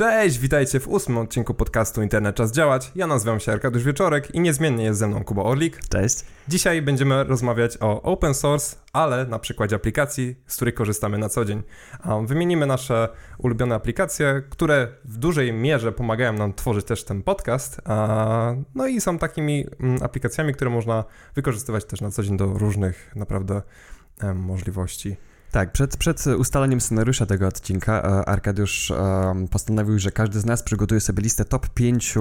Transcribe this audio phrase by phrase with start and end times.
[0.00, 2.92] Cześć, witajcie w ósmym odcinku podcastu Internet Czas Działać.
[2.94, 5.80] Ja nazywam się Arkadiusz Wieczorek i niezmiennie jest ze mną Kuba Orlik.
[5.88, 6.24] Cześć.
[6.48, 11.44] Dzisiaj będziemy rozmawiać o open source, ale na przykładzie aplikacji, z których korzystamy na co
[11.44, 11.62] dzień.
[12.24, 13.08] Wymienimy nasze
[13.38, 17.80] ulubione aplikacje, które w dużej mierze pomagają nam tworzyć też ten podcast.
[18.74, 21.04] No i są takimi mm, aplikacjami, które można
[21.34, 23.62] wykorzystywać też na co dzień do różnych naprawdę
[24.34, 25.16] możliwości.
[25.50, 28.92] Tak, przed, przed ustaleniem scenariusza tego odcinka e, Arkadiusz
[29.50, 32.14] postanowił, że każdy z nas przygotuje sobie listę top 5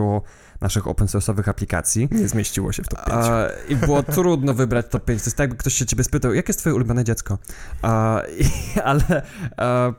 [0.61, 2.07] naszych open source'owych aplikacji.
[2.11, 3.25] Nie zmieściło się w top 5.
[3.69, 5.21] I było trudno wybrać top 5.
[5.21, 7.37] To jest tak, jakby ktoś się ciebie spytał, jakie jest twoje ulubione dziecko?
[8.39, 8.45] I,
[8.83, 9.21] ale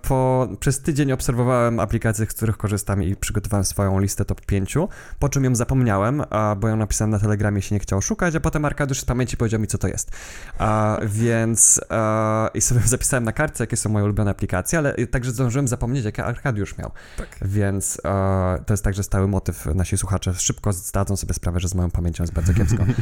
[0.03, 4.75] po, przez tydzień obserwowałem aplikacje, z których korzystam i przygotowałem swoją listę top 5,
[5.19, 6.23] po czym ją zapomniałem,
[6.57, 9.61] bo ją napisałem na Telegramie się nie chciał szukać, a potem Arkadiusz z pamięci powiedział
[9.61, 10.11] mi, co to jest.
[11.03, 11.81] Więc
[12.55, 16.25] i sobie zapisałem na kartce, jakie są moje ulubione aplikacje, ale także zdążyłem zapomnieć, jakie
[16.25, 16.91] Arkadiusz miał.
[17.17, 17.39] Tak.
[17.43, 18.01] Więc
[18.67, 22.23] to jest także stały motyw nasi słuchacze szybko zdadzą sobie sprawę, że z moją pamięcią
[22.23, 22.85] jest bardzo kiepsko.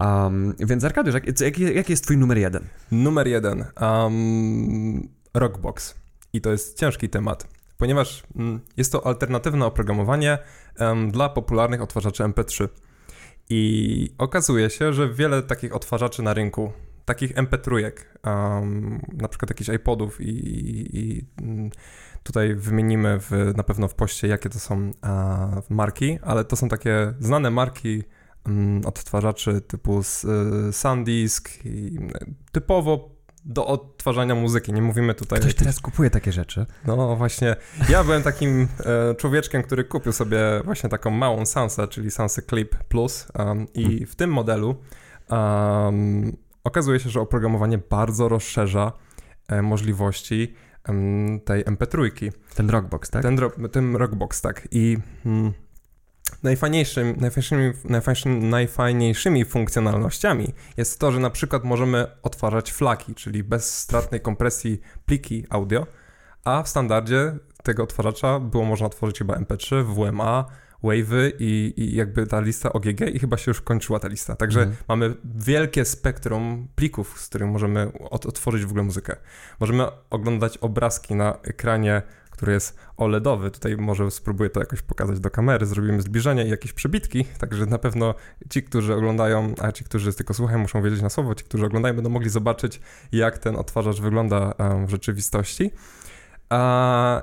[0.00, 2.64] Um, więc Arkadiusz, jaki jak, jak jest twój numer jeden?
[2.90, 3.64] Numer jeden.
[3.80, 5.94] Um, Rockbox.
[6.32, 10.38] I to jest ciężki temat, ponieważ mm, jest to alternatywne oprogramowanie
[10.80, 12.68] um, dla popularnych odtwarzaczy MP3.
[13.50, 16.72] I okazuje się, że wiele takich odtwarzaczy na rynku,
[17.08, 17.92] takich MP3,
[18.24, 21.70] um, na przykład jakichś iPodów i, i, i mm,
[22.28, 26.68] Tutaj wymienimy w, na pewno w poście, jakie to są a, marki, ale to są
[26.68, 28.02] takie znane marki
[28.46, 31.98] mm, odtwarzaczy typu y, SanDisk, i,
[32.52, 33.10] typowo
[33.44, 34.72] do odtwarzania muzyki.
[34.72, 35.40] Nie mówimy tutaj.
[35.40, 36.66] Ktoś teraz kupuje takie rzeczy.
[36.86, 37.56] No właśnie.
[37.88, 42.84] Ja byłem takim e, człowieczkiem, który kupił sobie właśnie taką małą Sansę, czyli Sansę Clip
[42.84, 44.06] Plus um, i hmm.
[44.06, 44.76] w tym modelu
[45.30, 46.36] um,
[46.68, 48.92] okazuje się, że oprogramowanie bardzo rozszerza
[49.48, 50.54] e, możliwości
[51.44, 52.30] tej MP3.
[52.54, 53.22] Ten Rockbox, tak?
[53.22, 53.38] Ten,
[53.72, 54.68] ten Rockbox, tak.
[54.70, 55.52] I mm,
[56.42, 64.20] najfajniejszym, najfajniejszymi, najfajniejszymi, najfajniejszymi funkcjonalnościami jest to, że na przykład możemy odtwarzać flaki, czyli bezstratnej
[64.20, 65.86] kompresji pliki audio,
[66.44, 70.44] a w standardzie tego odtwarzacza było można otworzyć chyba MP3, WMA,
[70.84, 74.36] wave'y i, i, jakby ta lista OGG i chyba się już kończyła ta lista.
[74.36, 74.78] Także mhm.
[74.88, 79.16] mamy wielkie spektrum plików, z których możemy od, otworzyć w ogóle muzykę.
[79.60, 83.50] Możemy oglądać obrazki na ekranie, który jest OLEDowy.
[83.50, 87.78] Tutaj może spróbuję to jakoś pokazać do kamery, zrobimy zbliżenie i jakieś przebitki, także na
[87.78, 88.14] pewno
[88.50, 91.94] ci, którzy oglądają, a ci, którzy tylko słuchają, muszą wiedzieć na słowo, ci, którzy oglądają,
[91.94, 92.80] będą mogli zobaczyć,
[93.12, 94.54] jak ten odtwarzacz wygląda
[94.86, 95.70] w rzeczywistości.
[96.48, 97.22] A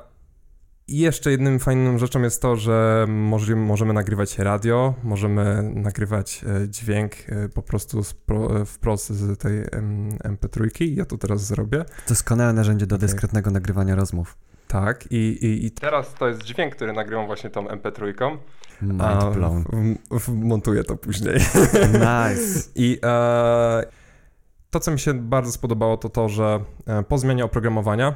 [0.88, 6.70] i jeszcze jednym fajną rzeczą jest to, że możemy, możemy nagrywać radio, możemy nagrywać e,
[6.70, 9.64] dźwięk e, po prostu pro, wprost z tej
[10.24, 10.86] MP3.
[10.94, 11.86] Ja to teraz zrobię.
[12.10, 13.08] Doskonałe narzędzie do okay.
[13.08, 14.38] dyskretnego nagrywania rozmów.
[14.68, 18.38] Tak, i, i, i teraz to jest dźwięk, który nagrywam właśnie tą MP3.
[18.82, 19.64] Mind blown.
[20.12, 21.36] W, w, montuję to później.
[21.94, 22.70] Nice.
[22.76, 23.84] I e,
[24.70, 28.16] to, co mi się bardzo spodobało, to to, że e, po zmianie oprogramowania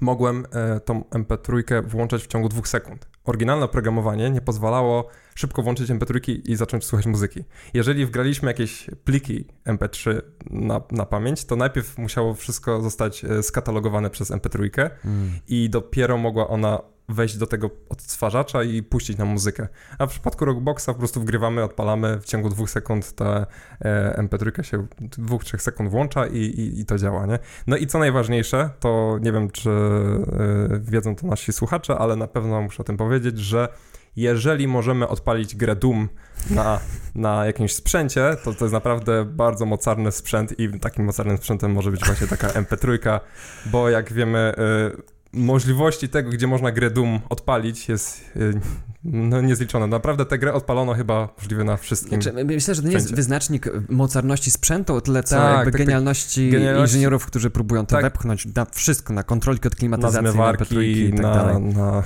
[0.00, 3.08] mogłem e, tą MP3 włączać w ciągu dwóch sekund.
[3.24, 7.44] Oryginalne oprogramowanie nie pozwalało szybko włączyć MP3 i zacząć słuchać muzyki.
[7.74, 14.10] Jeżeli wgraliśmy jakieś pliki MP3 na, na pamięć, to najpierw musiało wszystko zostać e, skatalogowane
[14.10, 15.30] przez MP3 mm.
[15.48, 19.68] i dopiero mogła ona wejść do tego odtwarzacza i puścić nam muzykę.
[19.98, 23.46] A w przypadku Rockboxa po prostu wgrywamy, odpalamy, w ciągu dwóch sekund ta
[23.80, 27.38] e, MP3 się dwóch, trzech sekund włącza i, i, i, to działa, nie?
[27.66, 32.26] No i co najważniejsze, to nie wiem, czy e, wiedzą to nasi słuchacze, ale na
[32.26, 33.68] pewno muszę o tym powiedzieć, że
[34.16, 36.08] jeżeli możemy odpalić grę Doom
[36.50, 36.80] na,
[37.14, 41.90] na jakimś sprzęcie, to to jest naprawdę bardzo mocarny sprzęt i takim mocarnym sprzętem może
[41.90, 43.20] być właśnie taka MP3,
[43.66, 44.38] bo jak wiemy...
[44.38, 48.60] E, możliwości tego, gdzie można grę Doom odpalić jest y,
[49.04, 49.86] no, niezliczone.
[49.86, 52.22] Naprawdę tę grę odpalono chyba możliwe na wszystkim.
[52.22, 55.86] Znaczy, myślę, że to nie jest wyznacznik mocarności sprzętu, o tyle co tak, jakby tak,
[55.86, 58.02] genialności, genialności, inżynierów, którzy próbują to tak.
[58.02, 62.02] wepchnąć na wszystko, na kontrolki od klimatyzacji, na zmywarki, na, tak na, na,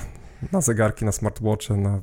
[0.51, 2.01] na zegarki, na smartwatche, na...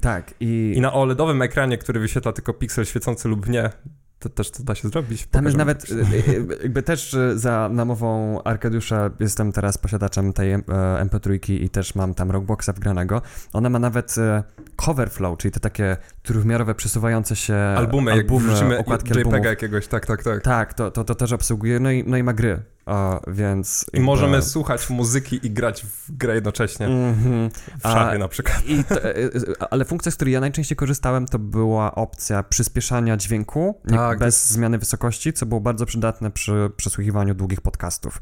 [0.00, 0.34] Tak.
[0.40, 0.72] I...
[0.76, 3.70] I na OLEDowym ekranie, który wyświetla tylko piksel świecący lub nie,
[4.18, 5.26] to też to da się zrobić.
[5.26, 10.60] Tam jest nawet, y, y, jakby też za namową Arkadiusza jestem teraz posiadaczem tej e,
[11.04, 13.22] MP3 i też mam tam Rockboxa wgranego.
[13.52, 14.42] Ona ma nawet e,
[14.76, 19.88] cover flow, czyli te takie trójwymiarowe przesuwające się albumy, albumy jak wrzucimy okładki JPEGa jakiegoś,
[19.88, 20.42] tak, tak, tak.
[20.42, 23.86] Tak, to, to, to też obsługuje, no i, no i ma gry A, więc...
[23.92, 26.86] I możemy słuchać muzyki i grać w grę jednocześnie.
[26.86, 27.50] Mhm.
[27.78, 28.62] W szachy A, na przykład.
[28.88, 29.30] To, e, e,
[29.70, 34.78] ale funkcja, z której ja najczęściej korzystałem, to była opcja przyspieszania dźwięku Tak, bez zmiany
[34.78, 38.20] wysokości, co było bardzo przydatne przy przesłuchiwaniu długich podcastów.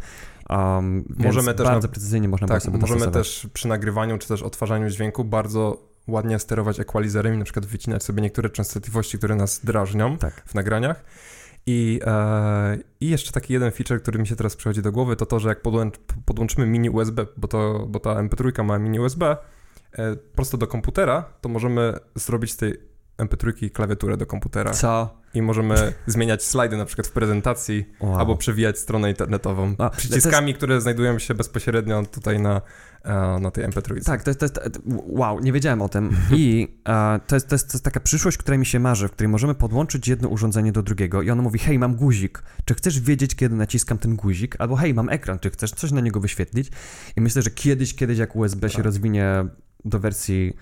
[0.51, 4.43] Um, Możemy też bardzo na- precyzyjnie można Tak, sobie możemy też przy nagrywaniu czy też
[4.43, 9.61] odtwarzaniu dźwięku bardzo ładnie sterować equalizerem i na przykład wycinać sobie niektóre częstotliwości, które nas
[9.65, 10.43] drażnią Tak.
[10.47, 11.05] w nagraniach.
[11.67, 15.27] I, e, I jeszcze taki jeden feature, który mi się teraz przychodzi do głowy, to
[15.27, 19.37] to, że jak podłącz, podłączymy mini USB, bo, to, bo ta MP3 ma mini USB,
[19.93, 22.79] e, prosto do komputera, to możemy zrobić z tej
[23.19, 25.21] MP3 klawiaturę do komputera Co?
[25.35, 28.17] i możemy zmieniać slajdy na przykład w prezentacji Wow.
[28.19, 32.61] albo przewijać stronę internetową A, przyciskami, które znajdują się bezpośrednio tutaj na,
[33.05, 34.05] e, na tej MP3.
[34.05, 34.61] Tak, to jest, to jest,
[35.07, 36.17] wow, nie wiedziałem o tym.
[36.33, 39.13] I e, to, jest, to, jest, to jest taka przyszłość, która mi się marzy, w
[39.13, 43.01] której możemy podłączyć jedno urządzenie do drugiego i ono mówi, hej, mam guzik, czy chcesz
[43.01, 44.57] wiedzieć, kiedy naciskam ten guzik?
[44.59, 46.71] Albo hej, mam ekran, czy chcesz coś na niego wyświetlić?
[47.17, 48.85] I myślę, że kiedyś, kiedyś jak USB się Tak.
[48.85, 49.45] rozwinie
[49.85, 50.57] do wersji,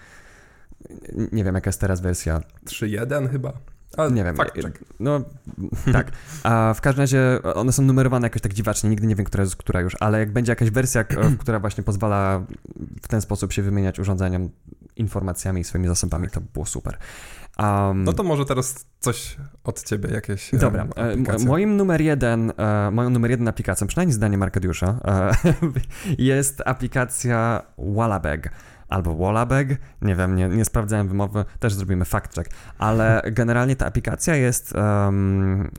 [1.33, 3.53] nie wiem jaka jest teraz wersja, 3.1 chyba.
[3.97, 4.37] Ale nie wiem.
[4.37, 4.85] Fakt check.
[5.01, 5.21] No,
[5.93, 6.13] tak.
[6.43, 9.57] A w każdym razie one są numerowane jakoś tak dziwacznie, nigdy nie wiem, która jest
[9.57, 11.05] która już, ale jak będzie jakaś wersja,
[11.39, 12.43] która właśnie pozwala
[13.03, 14.51] w ten sposób się wymieniać urządzeniem,
[14.97, 16.99] informacjami i swoimi zasobami, to by było super.
[17.59, 21.47] Um, No to może teraz coś od ciebie, jakieś Dobra, m- aplikacje.
[21.49, 25.35] moim numer jeden, e, moją numer jeden aplikacją, przynajmniej zdaniem Arkadiusza, e,
[26.19, 28.51] jest aplikacja Wallabag.
[28.95, 29.69] Albo Wallabag,
[30.03, 34.73] nie wiem, nie, nie sprawdzałem wymowy, też zrobimy fact check, ale generalnie ta aplikacja jest
[34.73, 35.71] um,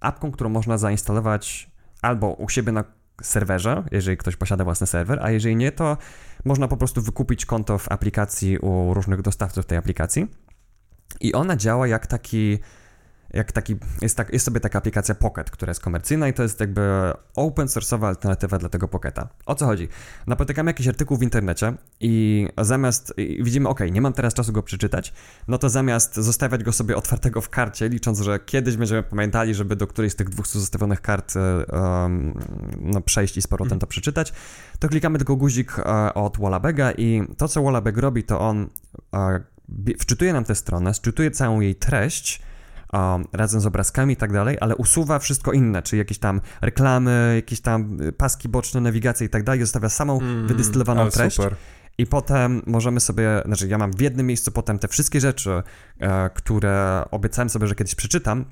[0.00, 1.70] apką, którą można zainstalować
[2.02, 2.84] albo u siebie na
[3.22, 5.96] serwerze, jeżeli ktoś posiada własny serwer, a jeżeli nie, to
[6.44, 10.26] można po prostu wykupić konto w aplikacji u różnych dostawców tej aplikacji.
[11.20, 12.58] I ona działa jak taki,
[13.32, 16.60] jak taki, jest, tak, jest sobie taka aplikacja Pocket, która jest komercyjna i to jest
[16.60, 19.28] jakby open source'owa alternatywa dla tego Pocketa.
[19.46, 19.88] O co chodzi?
[20.26, 24.62] Napotykamy jakiś artykuł w internecie i zamiast, i widzimy, ok, nie mam teraz czasu go
[24.62, 25.12] przeczytać,
[25.48, 29.76] no to zamiast zostawiać go sobie otwartego w karcie, licząc, że kiedyś będziemy pamiętali, żeby
[29.76, 32.38] do którejś z tych 200 zostawionych kart um,
[32.80, 34.32] no, przejść i z powrotem to przeczytać,
[34.78, 38.70] to klikamy tylko guzik e, od Wallabega i to, co Wallabeg robi, to on
[39.70, 42.42] bie- wczytuje nam tę stronę, wczytuje całą jej treść,
[42.92, 47.32] um, razem z obrazkami i tak dalej, ale usuwa wszystko inne, czyli jakieś tam reklamy,
[47.36, 51.36] jakieś tam y, paski boczne, nawigacje i tak dalej, zostawia samą Mm, wydystylowaną treść.
[51.36, 51.56] Super.
[51.98, 55.62] I potem możemy sobie, znaczy ja mam w jednym miejscu potem te wszystkie rzeczy,
[56.00, 58.44] e, które obiecałem sobie, że kiedyś przeczytam,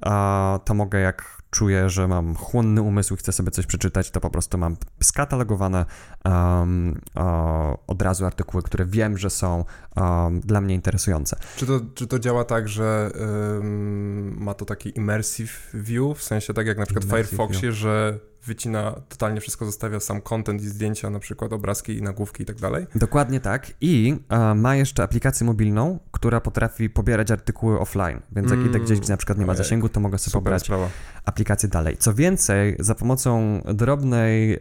[0.00, 4.20] a to mogę jak czuję, że mam chłonny umysł i chcę sobie coś przeczytać, to
[4.20, 5.86] po prostu mam skatalogowane
[6.24, 9.64] um, o, od razu artykuły, które wiem, że są
[9.96, 11.36] um, dla mnie interesujące.
[11.56, 13.10] Czy to, czy to działa tak, że
[13.60, 18.18] ym, ma to taki immersive view, w sensie tak jak na przykład w Firefoxie, że
[18.48, 22.56] wycina totalnie wszystko, zostawia sam content i zdjęcia, na przykład obrazki i nagłówki i tak
[22.56, 22.86] dalej?
[22.94, 23.72] Dokładnie tak.
[23.80, 28.20] I e, ma jeszcze aplikację mobilną, która potrafi pobierać artykuły offline.
[28.32, 30.42] Więc jak Mm, idę gdzieś, gdzie na przykład nie ma zasięgu, to mogę sobie Super
[30.42, 30.88] pobrać sprawa.
[31.28, 31.96] Aplikację dalej.
[31.96, 34.58] Co więcej, za pomocą drobnej e,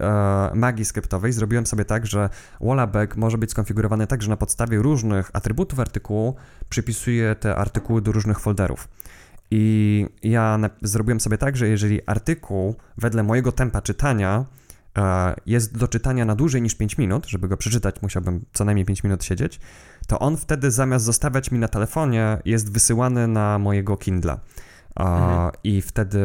[0.56, 2.30] magii skryptowej zrobiłem sobie tak, że
[2.62, 6.36] Wallabag może być skonfigurowany tak, że na podstawie różnych atrybutów artykułu
[6.70, 8.88] przypisuje te artykuły do różnych folderów.
[9.52, 14.46] I ja zrobiłem sobie tak, że jeżeli artykuł wedle mojego tempa czytania
[14.98, 18.86] e, jest do czytania na dłużej niż 5 minut, żeby go przeczytać musiałbym co najmniej
[18.86, 19.60] 5 minut siedzieć,
[20.08, 24.40] to on wtedy zamiast zostawiać mi na telefonie, jest wysyłany na mojego Kindla.
[25.00, 25.52] Mhm.
[25.64, 26.20] I wtedy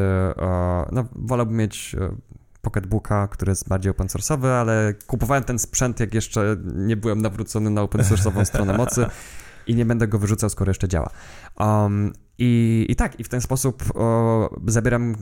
[0.92, 2.14] no, wolałbym mieć e,
[2.62, 7.70] pocketbooka, który jest bardziej open source'owy, ale kupowałem ten sprzęt, jak jeszcze nie byłem nawrócony
[7.70, 9.06] na open source'ową stronę mocy
[9.66, 11.10] i nie będę go wyrzucał, skoro jeszcze działa.
[11.58, 15.14] Um, i, I tak, i w ten sposób o, zabieram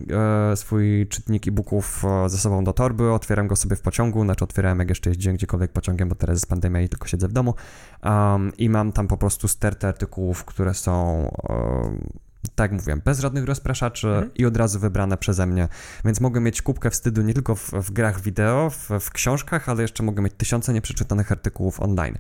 [0.52, 4.45] e, swój czytnik e-booków e, ze sobą do torby, otwieram go sobie w pociągu, znaczy
[4.45, 7.54] otwierałem jak jeszcze jeździłem gdziekolwiek pociągiem, bo teraz jest pandemia i tylko siedzę w domu
[8.04, 13.44] um, i mam tam po prostu stertę artykułów, które są e, tak mówiłem, bez żadnych
[13.44, 14.30] rozpraszaczy Mhm.
[14.35, 15.68] i od razu wybrane przeze mnie,
[16.04, 19.82] więc mogę mieć kubkę wstydu nie tylko w, w grach wideo, w, w książkach, ale
[19.82, 22.14] jeszcze mogę mieć tysiące nieprzeczytanych artykułów online.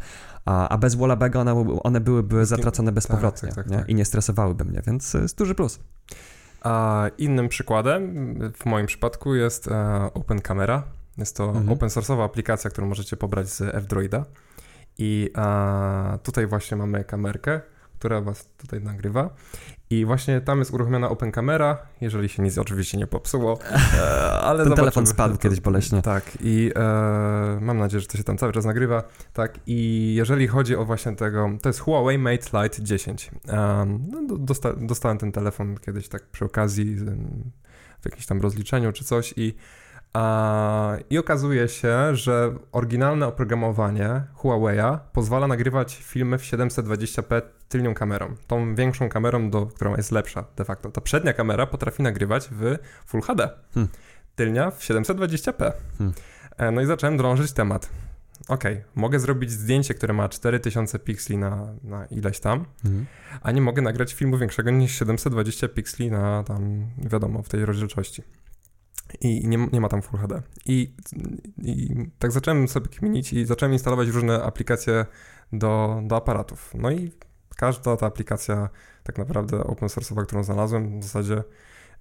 [0.44, 3.76] A, a bez Wallabaga one, one byłyby zatracone bezpowrotnie tak, tak, nie?
[3.78, 3.88] tak.
[3.88, 5.78] i nie stresowałyby mnie, więc jest duży plus.
[6.62, 10.82] A innym przykładem, w moim przypadku, jest e, Open Camera.
[11.18, 11.68] Jest to Mhm.
[11.68, 14.24] open source'owa aplikacja, którą możecie pobrać z F-Droida.
[14.98, 17.60] I e, tutaj właśnie mamy kamerkę,
[18.00, 19.30] która was tutaj nagrywa.
[19.90, 23.58] I właśnie tam jest uruchomiona Open Camera, jeżeli się nic oczywiście nie popsuło.
[24.42, 24.76] Ale Ten zobaczymy.
[24.76, 26.02] telefon spadł kiedyś boleśnie.
[26.02, 29.02] Tak, i e, mam nadzieję, że to się tam cały czas nagrywa.
[29.32, 33.30] Tak, i jeżeli chodzi o właśnie tego, to jest Huawei Mate Lite 10.
[33.48, 36.96] Um, no, do- dosta, dostałem ten telefon kiedyś tak przy okazji
[38.00, 39.54] w jakimś tam rozliczeniu czy coś i
[40.12, 48.34] A, I okazuje się, że oryginalne oprogramowanie Huawei'a pozwala nagrywać filmy w 720p tylnią kamerą.
[48.46, 50.90] Tą większą kamerą, do, którą jest lepsza de facto.
[50.90, 53.50] Ta przednia kamera potrafi nagrywać w Full HD.
[53.74, 53.92] Hmm.
[54.36, 55.72] Tylnia w 720p.
[55.98, 56.14] Hmm.
[56.56, 57.90] E, no i zacząłem drążyć temat.
[58.48, 63.06] Ok, mogę zrobić zdjęcie, które ma 4000 pikseli na, na ileś tam, hmm.
[63.42, 68.22] a nie mogę nagrać filmu większego niż 720 pikseli na tam, wiadomo, w tej rozdzielczości
[69.20, 70.42] i nie, nie ma tam Full HD.
[70.66, 70.94] I,
[71.62, 75.06] I tak zacząłem sobie kminić i zacząłem instalować różne aplikacje
[75.52, 76.72] do, do aparatów.
[76.74, 77.12] No i
[77.60, 78.68] każda ta aplikacja
[79.02, 81.42] tak naprawdę open source'owa, którą znalazłem, w zasadzie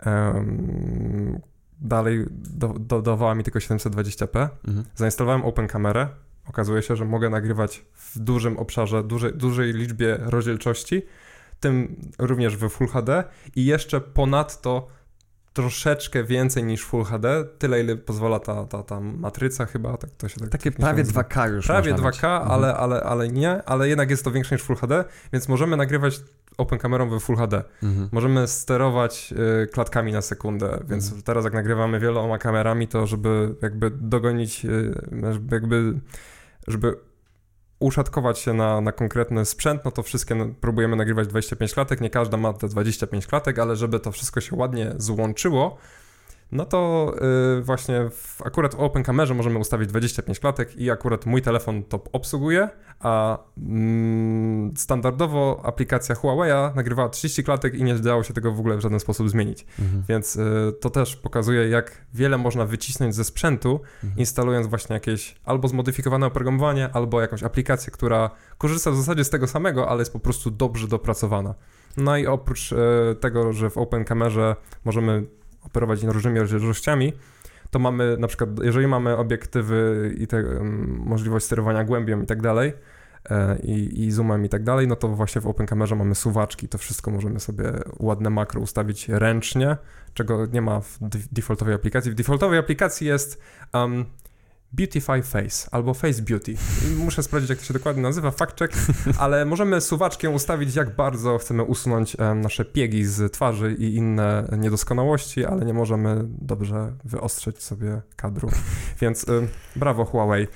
[0.06, 1.42] um,
[1.82, 4.50] dalej do, dodawała mi tylko 720p.
[4.68, 4.86] Mhm.
[4.96, 6.08] Zainstalowałem Open Kamerę.
[6.46, 11.02] Okazuje się, że mogę nagrywać w dużym obszarze, dużej, dużej liczbie rozdzielczości,
[11.60, 13.24] tym również w Full HD
[13.56, 14.88] i jeszcze ponadto
[15.60, 20.30] troszeczkę więcej niż Full HD, tyle ile pozwala ta, ta, ta matryca chyba, tak to
[20.30, 22.24] się tak Takie prawie 2K już Prawie 2K, mieć.
[22.24, 22.76] ale, mhm.
[22.84, 26.22] ale, ale nie, ale jednak jest to większe niż Full HD, więc możemy nagrywać
[26.58, 27.64] open kamerą we Full HD.
[27.84, 28.10] Mhm.
[28.12, 31.22] Możemy sterować y, klatkami na sekundę, więc mhm.
[31.22, 34.94] teraz jak nagrywamy wieloma kamerami, to żeby jakby dogonić, y,
[35.52, 35.94] jakby
[36.68, 37.09] żeby
[37.80, 42.38] uszatkować się na, na konkretny sprzęt, no to wszystkie próbujemy nagrywać 25 klatek, nie każda
[42.38, 45.78] ma te 25 klatek, ale żeby to wszystko się ładnie złączyło,
[46.52, 47.14] no to
[47.56, 51.84] yy, właśnie w, akurat w Open Kamerze możemy ustawić 25 klatek i akurat mój telefon
[51.84, 58.52] to obsługuje, a mm, standardowo aplikacja Huawei'a nagrywała 30 klatek i nie dało się tego
[58.52, 59.66] w ogóle w żaden sposób zmienić.
[59.80, 60.04] Mhm.
[60.10, 64.20] Więc yy, to też pokazuje, jak wiele można wycisnąć ze sprzętu, mhm.
[64.20, 69.48] instalując właśnie jakieś albo zmodyfikowane oprogramowanie, albo jakąś aplikację, która korzysta w zasadzie z tego
[69.48, 71.56] samego, ale jest po prostu dobrze dopracowana.
[71.98, 72.78] No i oprócz yy,
[73.20, 75.26] tego, że w Open Kamerze możemy
[75.64, 77.14] operować różnymi rozdzielczościami,
[77.72, 80.44] to mamy na przykład, jeżeli mamy obiektywy i te,
[80.86, 82.74] możliwość sterowania głębią i tak dalej,
[83.30, 86.68] e, i, i zoomem i tak dalej, no to właśnie w Open Camera mamy suwaczki,
[86.68, 89.78] to wszystko możemy sobie ładne makro ustawić ręcznie,
[90.14, 90.98] czego nie ma w
[91.32, 92.12] defaultowej aplikacji.
[92.12, 93.42] W defaultowej aplikacji jest
[93.74, 94.06] um,
[94.74, 96.56] Beautify Face albo Face Beauty.
[96.98, 98.74] Muszę sprawdzić, jak to się dokładnie nazywa, fact check,
[99.20, 105.46] ale możemy suwaczkiem ustawić, jak bardzo chcemy usunąć nasze piegi z twarzy i inne niedoskonałości,
[105.46, 108.50] ale nie możemy dobrze wyostrzyć sobie kadru.
[109.02, 110.48] Więc y, brawo Huawei.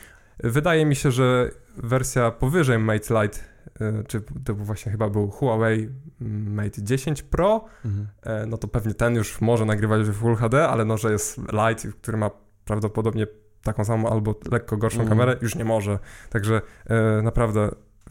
[0.43, 3.39] Wydaje mi się, że wersja powyżej Mate Lite,
[3.82, 5.89] y, czy to właśnie chyba był Huawei
[6.20, 8.08] Mate 10 Pro, mhm.
[8.24, 11.38] E, no to pewnie ten już może nagrywać w Full HD, ale no, że jest
[11.38, 12.32] Lite, który ma
[12.65, 13.27] prawdopodobnie
[13.63, 15.10] taką samą albo lekko gorszą mm.
[15.10, 16.00] kamerę, już nie może.
[16.29, 17.70] Także e, naprawdę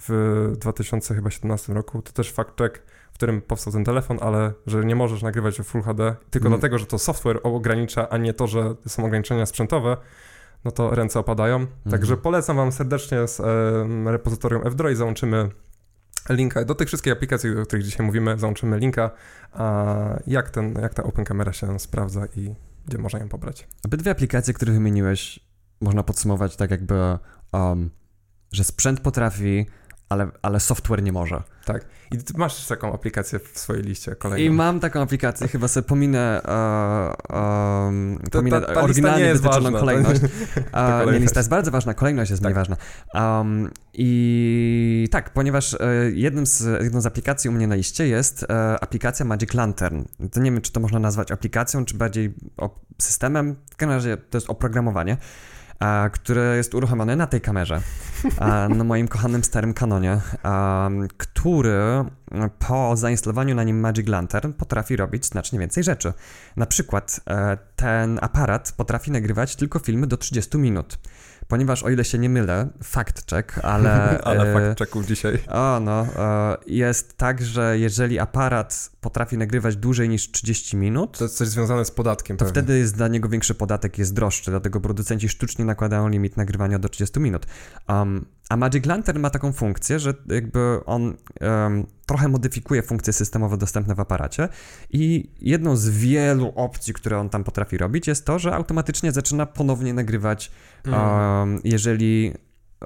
[0.08, 2.82] w 2017 roku to też fakt check,
[3.12, 6.58] w którym powstał ten telefon, ale że nie możesz nagrywać w Full HD tylko mm.
[6.58, 9.96] dlatego, że to software ogranicza, a nie to, że są ograniczenia sprzętowe,
[10.64, 11.56] no to ręce opadają.
[11.56, 11.70] Mm.
[11.90, 15.50] Także polecam Wam serdecznie z e, repozytorium F-Droid, załączymy
[16.30, 19.10] linka do tych wszystkich aplikacji, o których dzisiaj mówimy, załączymy linka,
[19.52, 19.94] a
[20.26, 22.54] jak, ten, jak ta Open Camera się sprawdza i
[22.86, 23.68] gdzie można ją pobrać.
[23.84, 25.40] Obydwie aplikacje, które wymieniłeś,
[25.80, 27.18] można podsumować tak jakby,
[27.52, 27.90] um,
[28.52, 29.66] że sprzęt potrafi,
[30.12, 31.42] ale, ale software nie może.
[31.64, 31.84] Tak.
[32.12, 34.52] I ty masz taką aplikację w swojej liście kolejną.
[34.52, 40.20] I mam taką aplikację, chyba sobie pominę, uh, um, pominę ta, ta, oryginalnie wytyczoną kolejność.
[40.72, 42.54] Uh, nie, lista jest bardzo ważna, kolejność jest tak.
[42.54, 42.76] mniej ważna.
[43.14, 45.80] Um, I tak, ponieważ uh,
[46.12, 50.04] jednym z, jedną z aplikacji u mnie na liście jest e, aplikacja Magic Lantern.
[50.32, 52.34] To nie wiem, czy to można nazwać aplikacją, czy bardziej
[52.98, 53.56] systemem.
[53.70, 55.16] W każdym razie to jest oprogramowanie
[55.78, 57.80] a, które jest uruchomione na tej kamerze,
[58.68, 62.04] na moim kochanym starym Canonie, a, który
[62.58, 66.12] po zainstalowaniu na nim Magic Lantern potrafi robić znacznie więcej rzeczy.
[66.56, 70.98] Na przykład e, ten aparat potrafi nagrywać tylko filmy do 30 minut
[71.52, 73.92] ponieważ o ile się nie mylę, fact check, ale...
[74.24, 75.38] ale e, fact checków dzisiaj.
[75.48, 76.06] O, no.
[76.16, 81.18] E, jest tak, że jeżeli aparat potrafi nagrywać dłużej niż 30 minut...
[81.18, 82.36] To jest coś związane z podatkiem.
[82.36, 82.62] To pewnie.
[82.62, 86.88] wtedy jest dla niego większy podatek, jest droższy, dlatego producenci sztucznie nakładają limit nagrywania do
[86.88, 87.46] 30 minut.
[87.88, 93.56] Um, a Magic Lantern ma taką funkcję, że jakby on um, trochę modyfikuje funkcje systemowe
[93.56, 94.48] dostępne w aparacie
[94.90, 99.46] i jedną z wielu opcji, które on tam potrafi robić jest to, że automatycznie zaczyna
[99.46, 100.50] ponownie nagrywać,
[100.86, 102.32] um, jeżeli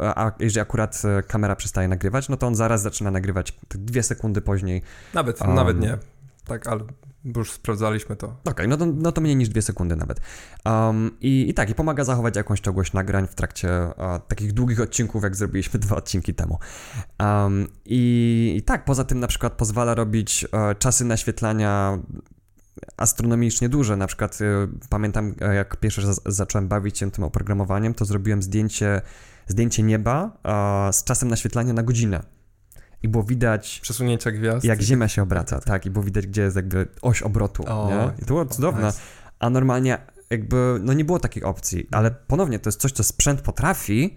[0.01, 4.41] a jeżeli akurat e, kamera przestaje nagrywać, no to on zaraz zaczyna nagrywać dwie sekundy
[4.41, 4.83] później.
[5.15, 5.99] Nawet, um, nawet nie.
[6.47, 6.85] Tak, ale
[7.37, 8.27] już sprawdzaliśmy to.
[8.27, 10.21] Okej, okay, no, to, no to mniej niż dwie sekundy nawet.
[10.65, 13.69] Um, i, I tak, i pomaga zachować jakąś ciągłość nagrań w trakcie
[14.29, 16.59] takich długich odcinków, jak zrobiliśmy dwa odcinki temu.
[17.21, 21.99] Um, i, i, tak, poza tym na przykład pozwala robić uh, czasy naświetlania
[22.97, 23.97] astronomicznie duże.
[23.97, 28.43] Na przykład y, pamiętam, e, jak pierwszy raz zacząłem bawić się tym oprogramowaniem, to zrobiłem
[28.43, 29.03] zdjęcie,
[29.47, 30.39] zdjęcie nieba
[30.93, 32.36] z czasem naświetlania na godzinę.
[33.03, 33.81] I było widać.
[33.83, 34.65] Przesunięcia gwiazd.
[34.65, 35.87] Jak Ziemia się obraca, tak.
[35.87, 37.65] I było widać, gdzie jest jakby oś obrotu.
[37.69, 38.13] O, nie?
[38.19, 38.87] I to było cudowne.
[38.87, 38.99] nice.
[39.39, 39.99] A normalnie
[40.31, 44.17] jakby, no nie było takiej opcji, ale ponownie to jest coś, co sprzęt potrafi.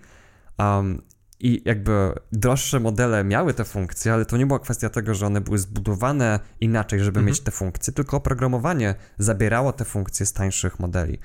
[0.57, 1.01] Um,
[1.41, 5.41] i jakby droższe modele miały te funkcje, ale to nie była kwestia tego, że one
[5.41, 7.25] były zbudowane inaczej, żeby Mhm.
[7.25, 11.19] mieć te funkcje, tylko oprogramowanie zabierało te funkcje z tańszych modeli.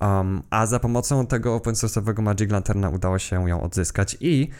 [0.00, 4.50] Um, a za pomocą tego open source'owego Magic Lanterna udało się ją odzyskać i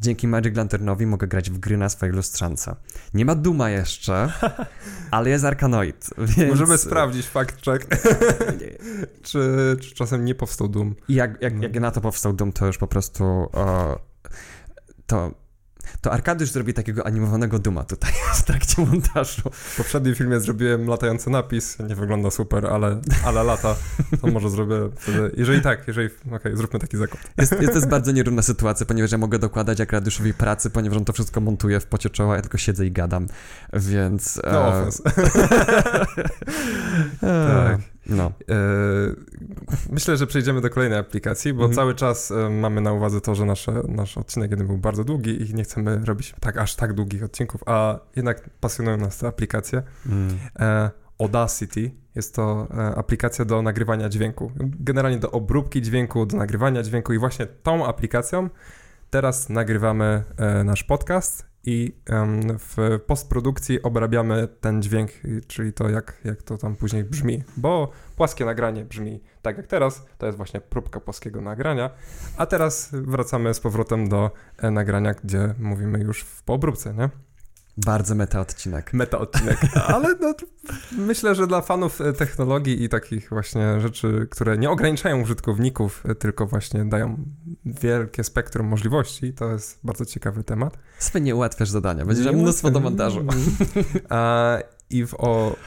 [0.00, 2.76] dzięki Magic Lanternowi mogę grać w gry na swojej lustrzance.
[3.14, 4.32] Nie ma Duma jeszcze,
[5.10, 6.50] ale jest Arkanoid, więc...
[6.50, 7.86] Możemy sprawdzić fact check,
[9.22, 10.94] czy, czy czasem nie powstał Doom.
[11.08, 11.62] I jak, jak, No.
[11.62, 13.98] jak na to powstał Doom, to już po prostu o,
[15.06, 15.30] to,
[16.00, 19.42] to Arkadiusz zrobi takiego animowanego Duma tutaj w trakcie montażu.
[19.52, 23.76] W poprzednim filmie zrobiłem latający napis, nie wygląda super, ale, ale lata,
[24.20, 27.30] to może zrobię wtedy, jeżeli tak, jeżeli, okej, zróbmy taki zakład.
[27.38, 31.04] Jest, jest, to jest bardzo nierówna sytuacja, ponieważ ja mogę dokładać Arkadiuszowi pracy, ponieważ on
[31.04, 33.26] to wszystko montuje w pocie czoła, ja tylko siedzę i gadam,
[33.72, 34.40] więc...
[34.44, 35.02] No e, offense.
[37.20, 37.93] Tak.
[38.06, 38.24] No.
[38.26, 38.54] E,
[39.92, 41.76] Myślę, że przejdziemy do kolejnej aplikacji, bo Mhm.
[41.76, 45.50] cały czas e, mamy na uwadze to, że nasze, nasz odcinek jeden był bardzo długi
[45.50, 49.82] i nie chcemy robić tak aż tak długich odcinków, a jednak pasjonują nas te aplikacje.
[50.58, 54.52] E, Audacity jest to aplikacja do nagrywania dźwięku.
[54.60, 58.48] Generalnie do obróbki dźwięku, do nagrywania dźwięku i właśnie tą aplikacją
[59.10, 60.24] teraz nagrywamy
[60.64, 61.96] nasz podcast i
[62.58, 65.10] w postprodukcji obrabiamy ten dźwięk,
[65.46, 70.06] czyli to jak, jak to tam później brzmi, bo płaskie nagranie brzmi tak jak teraz,
[70.18, 71.90] to jest właśnie próbka płaskiego nagrania,
[72.36, 77.08] a teraz wracamy z powrotem do e, nagrania, gdzie mówimy już w poobróbce, nie?
[77.76, 78.92] Bardzo meta odcinek.
[78.92, 79.58] Meta odcinek,
[79.94, 80.34] ale no,
[80.92, 86.14] myślę, że dla fanów e, technologii i takich właśnie rzeczy, które nie ograniczają użytkowników, e,
[86.14, 87.24] tylko właśnie dają
[87.66, 90.78] wielkie spektrum możliwości, to jest bardzo ciekawy temat.
[90.98, 93.26] Sobie nie ułatwiasz zadania, będziesz miał mnóstwo do montażu.
[94.08, 94.58] A,
[94.94, 95.14] I w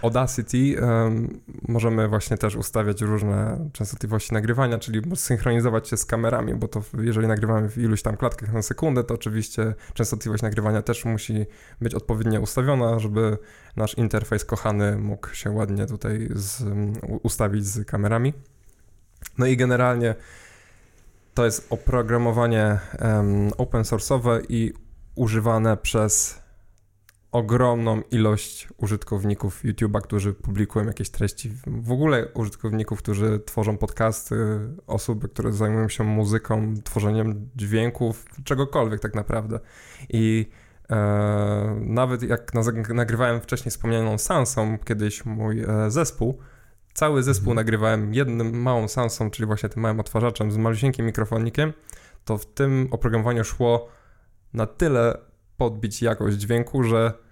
[0.01, 6.67] Audacity em, możemy właśnie też ustawiać różne częstotliwości nagrywania, czyli synchronizować się z kamerami, bo
[6.67, 11.45] to jeżeli nagrywamy w iluś tam klatkach na sekundę, to oczywiście częstotliwość nagrywania też musi
[11.81, 13.37] być odpowiednio ustawiona, żeby
[13.75, 16.63] nasz interfejs kochany mógł się ładnie tutaj z,
[17.23, 18.33] ustawić z kamerami.
[19.37, 20.15] No i generalnie
[21.33, 24.73] to jest oprogramowanie em, open source'owe i
[25.15, 26.46] używane przez
[27.37, 34.35] ogromną ilość użytkowników YouTube'a, którzy publikują jakieś treści, w ogóle użytkowników, którzy tworzą podcasty,
[34.87, 39.59] osoby, które zajmują się muzyką, tworzeniem dźwięków, czegokolwiek tak naprawdę.
[40.09, 40.49] I
[40.89, 42.61] e, nawet jak na,
[42.93, 46.39] nagrywałem wcześniej wspomnianą Sansą, kiedyś mój e, zespół,
[46.93, 47.55] cały zespół Mhm.
[47.55, 51.73] nagrywałem jednym małą Sansą, czyli właśnie tym małym odtwarzaczem z malusieńkim mikrofonikiem,
[52.25, 53.87] to w tym oprogramowaniu szło
[54.53, 55.17] na tyle
[55.57, 57.26] podbić jakość dźwięku, że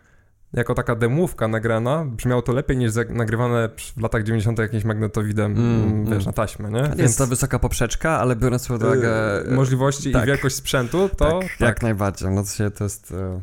[0.56, 4.60] jako taka demówka nagrana brzmiało to lepiej niż nagrywane w latach 90.
[4.60, 6.26] jakimś magnetowidem, Mm, mm, wiesz, mm.
[6.26, 6.92] na taśmę, nie?
[6.96, 9.42] Nie jest to wysoka poprzeczka, ale biorąc pod uwagę...
[9.48, 10.24] y, możliwości tak.
[10.24, 12.30] i wielkość sprzętu, to tak, tak, jak najbardziej.
[12.30, 13.42] No to, się, to jest e,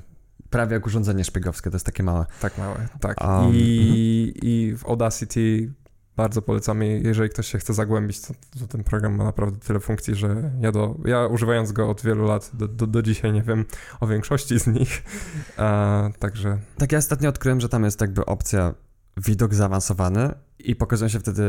[0.51, 2.27] prawie jak urządzenie szpiegowskie, to jest takie małe.
[2.41, 3.25] tak małe, tak.
[3.25, 5.73] Um, I, I w Audacity
[6.17, 10.15] bardzo polecamy, jeżeli ktoś się chce zagłębić, to, to ten program ma naprawdę tyle funkcji,
[10.15, 13.65] że ja, do, ja używając go od wielu lat, do, do, do dzisiaj nie wiem
[14.01, 15.03] o większości z nich,
[15.57, 18.75] a, także Tak ja ostatnio odkryłem, że tam jest jakby opcja
[19.17, 21.43] widok zaawansowany i pokazują się wtedy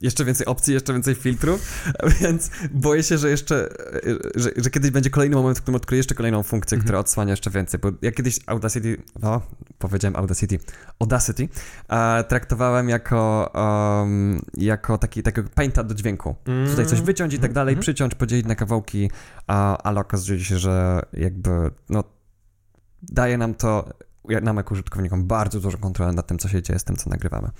[0.00, 1.84] jeszcze więcej opcji, jeszcze więcej filtrów,
[2.20, 3.68] więc boję się, że jeszcze,
[4.34, 6.84] że, że kiedyś będzie kolejny moment, w którym odkryję jeszcze kolejną funkcję, Mhm.
[6.84, 9.42] która odsłania jeszcze więcej, bo ja kiedyś Audacity, no,
[9.78, 10.58] powiedziałem Audacity,
[10.98, 11.48] Audacity,
[11.88, 13.50] e, traktowałem jako,
[14.02, 16.34] um, jako taki, takiego painta do dźwięku.
[16.70, 17.82] Tutaj coś wyciąć i tak dalej, Mhm.
[17.82, 19.10] przyciąć, podzielić na kawałki,
[19.46, 21.50] a, ale okazuje się, że jakby,
[21.88, 22.04] no,
[23.02, 23.88] daje nam to,
[24.42, 27.50] nam jako użytkownikom bardzo dużą kontrolę nad tym, co się dzieje z tym, co nagrywamy.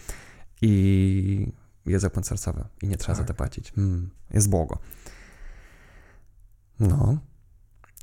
[0.62, 1.52] I
[1.86, 3.28] jest open source'owe i nie trzeba za Tak.
[3.28, 3.72] to płacić.
[3.78, 4.78] Mm, jest błogo.
[6.80, 7.18] No.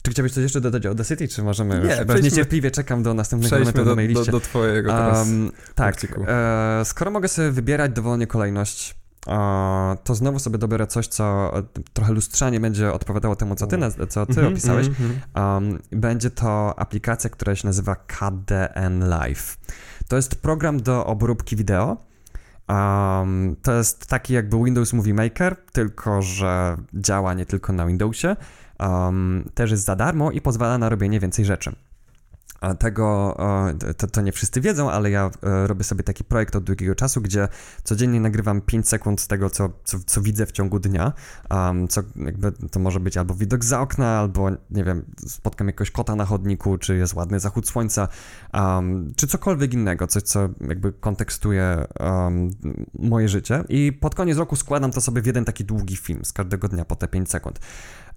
[0.01, 1.93] Czy chciałbyś coś jeszcze dodać o Audacity, czy możemy Nie, już?
[1.93, 4.31] Przejdźmy- niecierpliwie czekam do następnego momentu do, na mojej do, liście.
[4.31, 5.27] do twojego teraz.
[5.27, 5.95] Um, tak,
[6.27, 8.95] e, skoro mogę sobie wybierać dowolnie kolejność,
[10.03, 11.63] to znowu sobie dobiorę coś, co e,
[11.93, 14.87] trochę lustrzanie będzie odpowiadało temu, co ty, naz- co ty Mhm, opisałeś.
[15.35, 19.57] Um, będzie to aplikacja, która się nazywa KDN Live.
[20.07, 21.97] To jest program do obróbki wideo.
[22.69, 28.35] Um, to jest taki jakby Windows Movie Maker, tylko że działa nie tylko na Windowsie.
[28.79, 31.75] Um, też jest za darmo i pozwala na robienie więcej rzeczy.
[32.79, 33.37] Tego,
[33.97, 37.21] to, to nie wszyscy wiedzą, ale ja e, robię sobie taki projekt od długiego czasu,
[37.21, 37.47] gdzie
[37.83, 41.13] codziennie nagrywam 5 sekund z tego, co, co, co widzę w ciągu dnia,
[41.49, 45.91] um, co jakby to może być albo widok za okna, albo nie wiem, spotkam jakiegoś
[45.91, 48.07] kota na chodniku, czy jest ładny zachód słońca,
[48.53, 52.49] um, czy cokolwiek innego, coś, co jakby kontekstuje um,
[52.99, 53.63] moje życie.
[53.69, 56.85] I pod koniec roku składam to sobie w jeden taki długi film z każdego dnia
[56.85, 57.59] po te 5 sekund.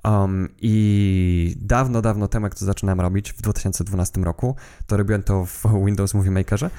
[0.04, 5.46] Um, I dawno, dawno temu, jak to zaczynałem robić, w 2012 roku, to robiłem to
[5.46, 6.70] w Windows Movie Makerze,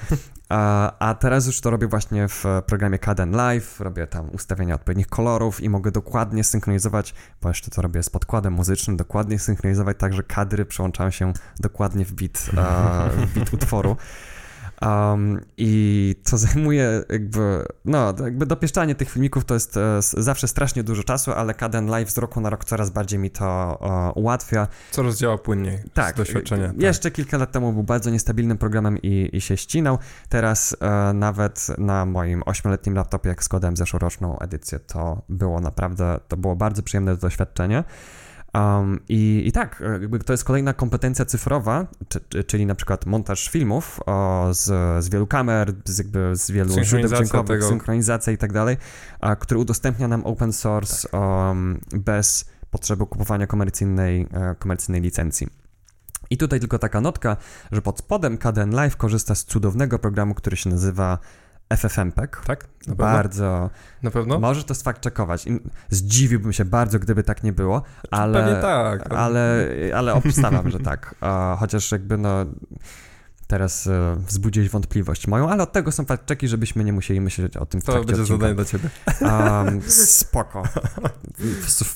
[0.48, 5.06] a, a teraz już to robię właśnie w programie Caden Live, robię tam ustawienia odpowiednich
[5.06, 10.12] kolorów i mogę dokładnie synchronizować, bo jeszcze to robię z podkładem muzycznym, dokładnie synchronizować tak,
[10.12, 12.50] że kadry przełączają się dokładnie w bit,
[13.16, 13.96] w bit utworu.
[14.86, 20.82] Um, I to zajmuje jakby, no, jakby dopieszczanie tych filmików to jest e, zawsze strasznie
[20.82, 24.68] dużo czasu, ale Caden Live z roku na rok coraz bardziej mi to e, ułatwia.
[24.90, 26.68] Coraz działa płynniej tak, z doświadczenia.
[26.68, 26.80] Tak.
[26.80, 29.98] Jeszcze kilka lat temu był bardzo niestabilnym programem i, i się ścinał.
[30.28, 36.36] Teraz e, nawet na moim ośmioletnim laptopie, jak składałem zeszłoroczną edycję, to było naprawdę, to
[36.36, 37.84] było bardzo przyjemne doświadczenie.
[38.54, 43.48] Um, i, I tak, jakby to jest kolejna kompetencja cyfrowa, czy, czyli na przykład montaż
[43.48, 44.64] filmów o, z,
[45.04, 47.68] z wielu kamer, z, jakby z wielu źródeł dźwiękowych, tego.
[47.68, 48.76] synchronizacja i tak dalej,
[49.20, 51.20] a, który udostępnia nam open source tak.
[51.20, 55.48] um, bez potrzeby kupowania komercyjnej, e, komercyjnej licencji.
[56.30, 57.36] I tutaj tylko taka notka,
[57.72, 61.18] że pod spodem KDN Live korzysta z cudownego programu, który się nazywa
[61.76, 62.42] FFmpeg.
[62.46, 62.66] Tak?
[62.86, 63.70] Na bardzo.
[64.02, 64.40] Na pewno?
[64.40, 65.44] Możesz to sfakt czekować.
[65.90, 68.42] Zdziwiłbym się bardzo, gdyby tak nie było, ale.
[68.44, 69.12] Pewnie tak.
[69.12, 71.14] Ale, ale obstawiam, że tak.
[71.60, 72.44] chociaż jakby no
[73.52, 77.66] teraz e, wzbudziłeś wątpliwość moją, ale od tego są fact-checki, żebyśmy nie musieli myśleć o
[77.66, 78.32] tym w To będzie odcinka.
[78.32, 78.88] zadanie dla ciebie.
[79.20, 79.82] Um,
[80.22, 80.62] spoko.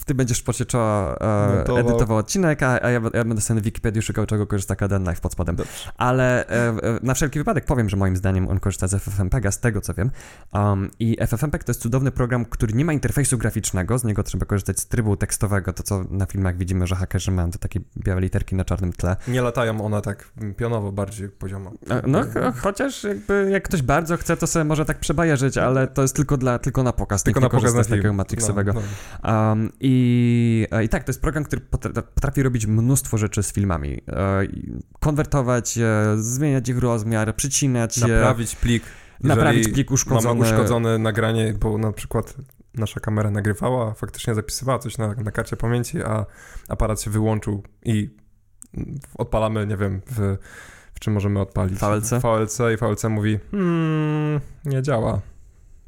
[0.07, 4.27] Ty będziesz w e, edytował odcinek, a, a ja, ja, będę sobie na Wikipedii szukał,
[4.27, 5.57] czego korzysta Kaden Live pod spodem.
[5.57, 5.73] Dobrze.
[5.97, 9.61] Ale e, e, na wszelki wypadek powiem, że moim zdaniem on korzysta z FFmpega, z
[9.61, 10.11] tego co wiem.
[10.53, 14.47] Um, I FFmpeg to jest cudowny program, który nie ma interfejsu graficznego, z niego trzeba
[14.47, 18.21] korzystać z trybu tekstowego, to co na filmach widzimy, że hakerzy mają te takie białe
[18.21, 19.17] literki na czarnym tle.
[19.29, 21.73] Nie latają one tak pionowo bardziej poziomo.
[22.07, 22.21] No,
[22.63, 26.37] chociaż jakby jak ktoś bardzo chce, to sobie może tak przebajerzyć, ale to jest tylko,
[26.37, 27.23] dla, tylko na pokaz.
[27.23, 28.73] Tylko na pokaz na takiego Matrixowego.
[28.73, 28.81] No,
[29.25, 29.49] no.
[29.49, 31.61] Um, i, I tak, to jest program, który
[32.15, 34.01] potrafi robić mnóstwo rzeczy z filmami.
[34.09, 34.43] E,
[35.01, 38.83] konwertować je, zmieniać ich rozmiar, przycinać Naprawić plik.
[39.21, 40.39] Naprawić plik uszkodzony.
[40.39, 42.35] Mamy uszkodzone nagranie, bo na przykład
[42.75, 46.27] nasza kamera nagrywała, faktycznie zapisywała coś na, na karcie pamięci, a
[46.69, 48.17] aparat się wyłączył i
[49.15, 50.37] odpalamy, nie wiem, w
[50.97, 51.79] w czym możemy odpalić?
[51.79, 52.11] VLC?
[52.11, 55.21] VLC i VLC mówi, hmm, nie działa.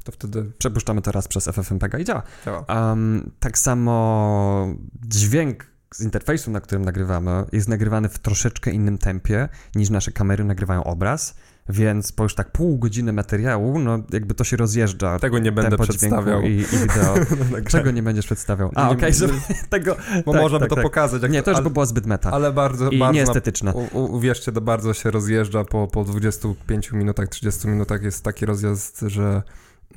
[0.04, 0.52] To wtedy...
[0.58, 2.22] Przepuszczamy to raz przez FFmpeg i działa.
[2.46, 2.64] działa.
[2.68, 9.48] Um, tak samo dźwięk z interfejsu, na którym nagrywamy, jest nagrywany w troszeczkę innym tempie
[9.74, 11.34] niż nasze kamery nagrywają obraz
[11.68, 15.18] więc po już tak pół godziny materiału, no jakby to się rozjeżdża.
[15.18, 16.42] Tego nie będę przedstawiał.
[16.42, 17.14] I, i wideo.
[17.70, 18.70] Czego nie będziesz przedstawiał?
[18.74, 19.96] A, okej, okay, tego...
[20.26, 20.84] Bo tak, możemy tak, to tak.
[20.84, 21.22] pokazać.
[21.30, 22.30] nie, to już by było zbyt meta.
[22.30, 23.72] Ale bardzo, I bardzo nieestetyczne.
[23.72, 29.04] U, uwierzcie, to bardzo się rozjeżdża po, po 25 minutach, 30 minutach jest taki rozjazd,
[29.06, 29.42] że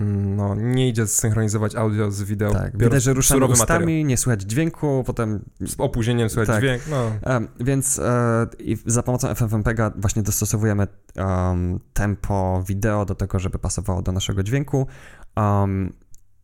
[0.01, 2.53] no, nie idzie zsynchronizować audio z wideo.
[2.53, 4.07] Tak, widać, że ruszamy ustami, materiał.
[4.07, 5.45] nie słychać dźwięku, potem...
[5.67, 6.59] Z opóźnieniem słychać tak.
[6.59, 7.11] dźwięk, no.
[7.33, 8.47] Um, więc e,
[8.85, 14.87] za pomocą FFmpega właśnie dostosowujemy um, tempo wideo do tego, żeby pasowało do naszego dźwięku
[15.35, 15.93] um,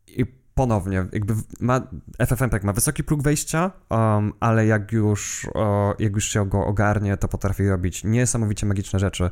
[0.07, 1.81] i ponownie, jakby ma,
[2.27, 5.47] FFmpeg ma wysoki próg wejścia, um, ale jak już,
[5.99, 9.29] jak już się go ogarnie, to potrafi robić niesamowicie magiczne rzeczy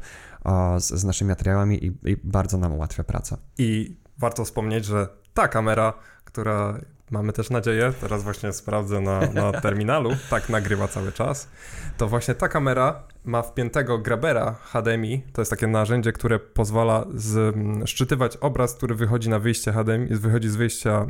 [0.78, 3.38] z, z naszymi materiałami i, i bardzo nam ułatwia pracę.
[3.58, 5.94] I warto wspomnieć, że ta kamera,
[6.26, 6.80] która
[7.12, 11.50] mamy też nadzieję, teraz właśnie sprawdzę na, na terminalu, tak nagrywa cały czas,
[11.98, 17.06] to właśnie ta kamera ma wpiętego grabera HDMI, to jest takie narzędzie, które pozwala
[17.86, 21.06] szczytywać obraz, który wychodzi na wyjście HDMI, wychodzi z wyjścia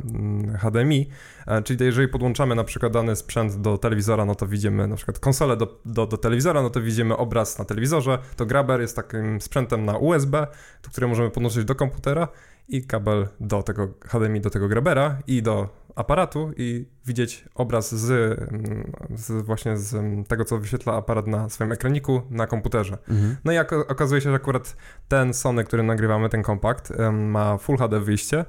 [0.58, 1.10] HDMI,
[1.46, 5.18] e, czyli jeżeli podłączamy na przykład dany sprzęt do telewizora, no to widzimy na przykład
[5.18, 9.40] konsolę do, do, do telewizora, no to widzimy obraz na telewizorze, to graber jest takim
[9.40, 10.46] sprzętem na USB,
[10.82, 12.28] który możemy podłączyć do komputera
[12.68, 18.10] i kabel do tego HDMI, do tego grabera i do aparatu i widzieć obraz z,
[18.10, 22.98] mm, z, właśnie z tego, co wyświetla aparat na swoim ekraniku na komputerze.
[23.08, 23.36] Mhm.
[23.44, 24.76] No i okazuje się, że akurat
[25.08, 28.44] ten Sony, który nagrywamy, ten kompakt, ma Full HD wyjście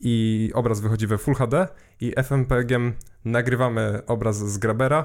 [0.00, 1.68] i obraz wychodzi we Full HD
[2.00, 2.92] i FMPG-iem
[3.24, 5.04] nagrywamy obraz z grabera,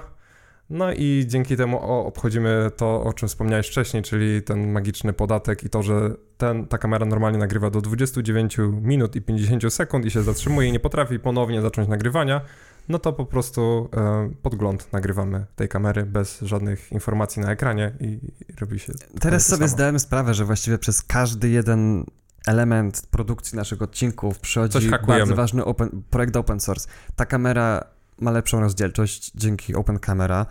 [0.72, 5.70] no i dzięki temu obchodzimy to, o czym wspomniałeś wcześniej, czyli ten magiczny podatek i
[5.70, 10.24] to, że ten, ta kamera normalnie nagrywa do 29 minut i 50 sekund i się
[10.24, 12.42] zatrzymuje i nie potrafi ponownie zacząć nagrywania,
[12.90, 18.06] no to po prostu e, podgląd nagrywamy tej kamery bez żadnych informacji na ekranie i,
[18.06, 18.94] i robi się.
[19.20, 19.68] Teraz sobie samo.
[19.68, 22.06] zdałem sprawę, że właściwie przez każdy jeden
[22.48, 26.90] element produkcji naszych odcinków przychodzi bardzo ważny open, projekt open source.
[27.16, 27.84] Ta kamera
[28.22, 30.46] ma lepszą rozdzielczość dzięki Open Camera.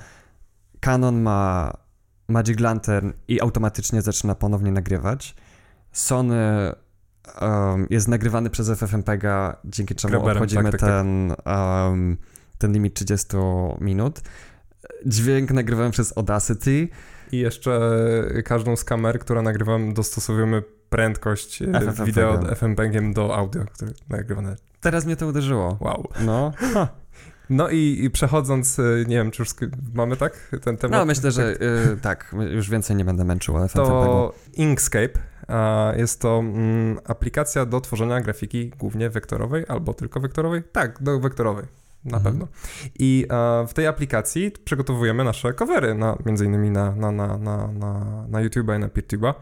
[0.80, 1.72] Canon ma
[2.28, 5.34] Magic Lantern i automatycznie zaczyna ponownie nagrywać.
[5.92, 6.72] Sony
[7.40, 10.88] um, jest nagrywany przez FFmpega, dzięki czemu Grabberem, obchodzimy tak, tak, tak.
[10.88, 12.16] ten, um,
[12.58, 13.36] ten limit 30
[13.80, 14.20] minut.
[15.06, 16.88] Dźwięk nagrywałem przez Audacity.
[17.32, 17.80] I jeszcze
[18.44, 22.06] każdą z kamer, która nagrywam, dostosowujemy prędkość e, FFmpegiem.
[22.06, 24.56] wideo FMPegiem do audio, które nagrywane.
[24.80, 25.76] Teraz mnie to uderzyło.
[25.80, 26.08] Wow.
[26.20, 26.52] No,
[27.50, 29.54] No i, i przechodząc, e, nie wiem, czy już
[29.94, 31.00] mamy tak ten temat?
[31.00, 35.18] no myślę, że y, tak, już więcej nie będę męczył, ale To Inkscape.
[35.96, 40.62] Jest to mm, aplikacja do tworzenia grafiki głównie wektorowej albo tylko wektorowej?
[40.72, 41.64] Tak, do wektorowej.
[42.04, 42.22] Na Mhm.
[42.34, 42.48] pewno.
[42.98, 47.66] I e, w tej aplikacji przygotowujemy nasze covery, na, między innymi na, na, na, na,
[47.72, 49.34] na, na YouTube'a i na PeerTube'a.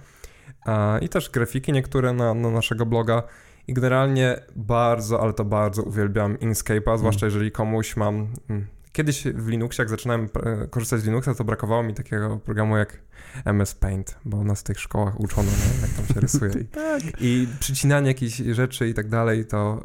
[0.67, 3.23] E, I też grafiki niektóre na, na naszego bloga.
[3.69, 8.29] I generalnie bardzo, ale to bardzo uwielbiam Inkscape'a, zwłaszcza jeżeli komuś mam...
[8.51, 12.77] Mm, Kiedyś w Linuxie, jak zaczynałem e, korzystać z Linuxa, to brakowało mi takiego programu
[12.77, 12.99] jak
[13.45, 15.81] MS Paint, bo nas w tych szkołach uczono, nie?
[15.83, 16.53] jak tam się rysuje.
[16.53, 17.03] I, Tak.
[17.21, 19.83] i przycinanie jakichś rzeczy i tak dalej, to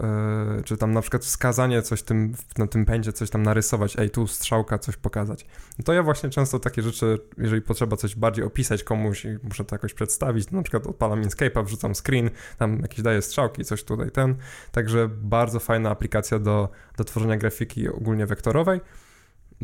[0.60, 4.10] e, czy tam na przykład wskazanie coś tym, na tym pędzie, coś tam narysować, ej,
[4.10, 5.46] tu strzałka, coś pokazać.
[5.80, 9.66] No to ja właśnie często takie rzeczy, jeżeli potrzeba coś bardziej opisać komuś i muszę
[9.66, 13.84] to jakoś przedstawić, to na przykład odpalam Inkscape'a, wrzucam screen, tam jakieś daję strzałki, coś
[13.84, 14.36] tutaj, ten.
[14.72, 18.82] Także bardzo fajna aplikacja do, do tworzenia grafiki ogólnie wektorowej.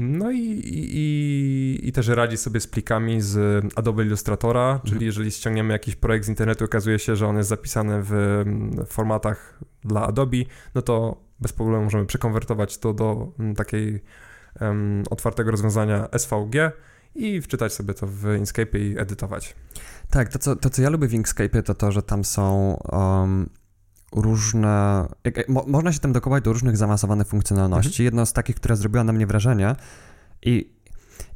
[0.01, 5.31] No i, i, i- i też radzi sobie z plikami z Adobe Illustratora, czyli jeżeli
[5.31, 10.07] ściągniemy jakiś projekt z internetu, okazuje się, że on jest zapisany w mm, formatach dla
[10.07, 10.38] Adobe,
[10.75, 14.03] no to bez problemu możemy przekonwertować to do mm, takiej
[14.59, 16.71] em, otwartego rozwiązania SVG
[17.15, 19.55] i wczytać sobie to w Inkscape i edytować.
[20.09, 23.49] Tak, to co, to co ja lubię w Inkscape to to, że tam są um,
[24.12, 25.06] różne...
[25.24, 28.04] Jak, mo, można się tam dokopać do różnych zaawansowanych funkcjonalności.
[28.04, 29.76] Jedno z takich, która zrobiła na mnie wrażenie
[30.41, 30.79] i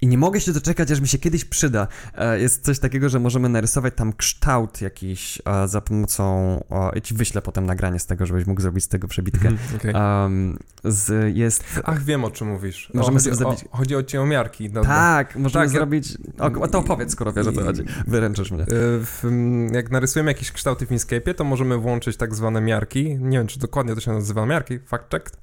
[0.01, 1.87] i nie mogę się doczekać, aż mi się kiedyś przyda.
[2.15, 6.63] E, Jest coś takiego, że możemy narysować tam kształt jakiś e, za pomocą.
[6.95, 9.47] Ja ci wyślę potem nagranie z tego, żebyś mógł zrobić z tego przebitkę.
[9.47, 9.93] Mhm, okej.
[9.93, 11.63] Um, z, jest.
[11.83, 12.91] Ach, wiem o czym mówisz.
[12.93, 14.69] Możemy o, sobie chodzi, zrobić- o, chodzi o ciąmiarki.
[14.69, 14.89] Dobra.
[14.89, 16.17] Tak, możemy Tak, zrobić.
[16.39, 17.83] O, to opowiedz, skoro wiesz o co chodzi.
[18.07, 18.63] Wyręczysz mnie.
[18.63, 18.65] Y,
[19.05, 23.15] W, mm, jak narysujemy jakieś kształty w Inkscape, to możemy włączyć tak zwane miarki.
[23.19, 25.37] Nie wiem, czy dokładnie to się nazywa miarki, fact checked.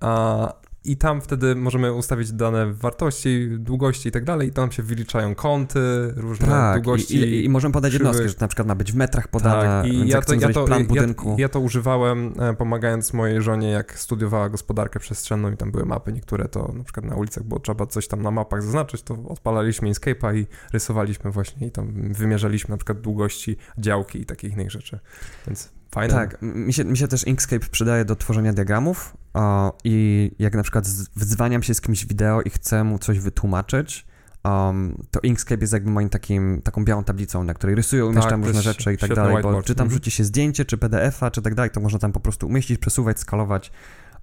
[0.00, 0.52] A,
[0.84, 5.34] I tam wtedy możemy ustawić dane wartości, długości i tak dalej, i tam się wyliczają
[5.34, 5.80] kąty,
[6.16, 7.16] różne Tak, długości.
[7.16, 8.06] i, i, i możemy podać krzywych.
[8.06, 10.64] jednostki, że na przykład ma być w metrach podane, tak, i ja to, ja, to,
[10.64, 11.36] plan ja, budynku.
[11.38, 16.12] ja to używałem e, pomagając mojej żonie, jak studiowała gospodarkę przestrzenną i tam były mapy
[16.12, 19.88] niektóre, to na przykład na ulicach było trzeba coś tam na mapach zaznaczyć, to odpalaliśmy
[19.90, 24.98] Inkscape'a i rysowaliśmy właśnie i tam wymierzaliśmy na przykład długości działki i takich innych rzeczy,
[25.46, 26.14] więc fajne.
[26.14, 30.62] Tak, mi się, mi się też Inkscape przydaje do tworzenia diagramów o, i jak na
[30.62, 34.06] przykład wdzwaniam się z kimś wideo i chcę mu coś wytłumaczyć,
[34.44, 38.46] um, to Inkscape jest jakby moim takim, taką białą tablicą, na której rysuję, umieszczam Tak,
[38.46, 39.90] różne rzeczy i tak dalej, bo czy tam Mhm.
[39.90, 43.18] rzuci się zdjęcie, czy PDF-a, czy tak dalej, to można tam po prostu umieścić, przesuwać,
[43.20, 43.72] skalować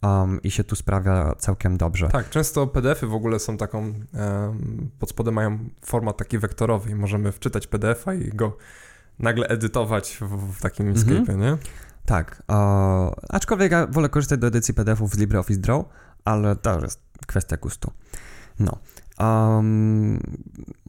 [0.03, 2.07] um, i się tu sprawia całkiem dobrze.
[2.07, 6.95] Tak, często PDF-y w ogóle są taką, em, pod spodem mają format taki wektorowy i
[6.95, 8.57] możemy wczytać PDF-a i go
[9.19, 11.07] nagle edytować w, w takim Mhm.
[11.25, 11.57] Inkscape'ie, nie?
[12.05, 15.85] Tak, o, aczkolwiek ja wolę korzystać do edycji PDF-ów z LibreOffice Draw,
[16.25, 17.91] ale to jest kwestia gustu.
[18.59, 18.77] No.
[19.19, 20.19] Um,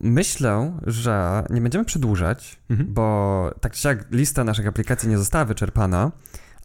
[0.01, 2.95] myślę, że nie będziemy przedłużać, Mhm.
[2.95, 6.13] bo tak czy siak lista naszych aplikacji nie została wyczerpana,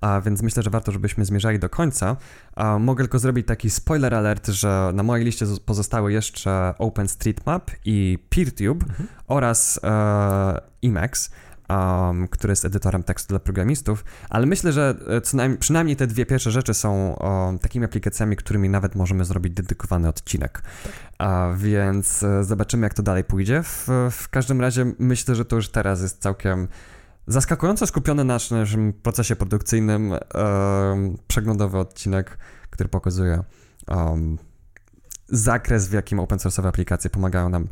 [0.02, 2.16] a więc myślę, że warto, żebyśmy zmierzali do końca.
[2.56, 8.20] A mogę tylko zrobić taki spoiler alert, że na mojej liście pozostały jeszcze OpenStreetMap i
[8.30, 9.08] PeerTube Mhm.
[9.28, 11.32] oraz e, Emacs,
[11.70, 14.96] um, który jest edytorem tekstu dla programistów, ale myślę, że
[15.34, 19.54] e, najmniej, przynajmniej te dwie pierwsze rzeczy są o, takimi aplikacjami, którymi nawet możemy zrobić
[19.54, 20.62] dedykowany odcinek.
[21.18, 23.64] A więc e, zobaczymy, jak to dalej pójdzie.
[23.64, 26.68] W, w każdym razie myślę, że to już teraz jest całkiem
[27.28, 32.38] zaskakująco skupiony na naszym procesie produkcyjnym em, przeglądowy odcinek,
[32.70, 33.44] który pokazuje
[33.88, 34.38] em,
[35.28, 37.68] zakres, w jakim open source'owe aplikacje pomagają nam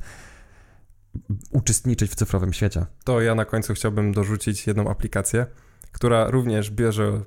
[1.52, 2.86] uczestniczyć w cyfrowym świecie.
[3.04, 5.45] To ja na końcu chciałbym dorzucić jedną aplikację,
[5.91, 7.21] która również bierze